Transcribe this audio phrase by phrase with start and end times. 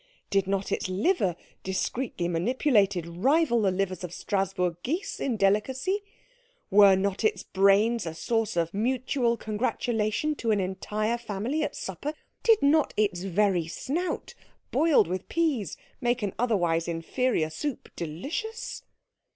[0.31, 6.01] Did not its liver, discreetly manipulated, rival the livers of Strasburg geese in delicacy?
[6.71, 12.15] Were not its brains a source of mutual congratulation to an entire family at supper?
[12.41, 14.33] Did not its very snout,
[14.71, 18.81] boiled with peas, make an otherwise inferior soup delicious?